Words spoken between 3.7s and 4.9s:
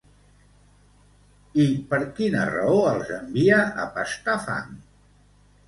a pastar fang?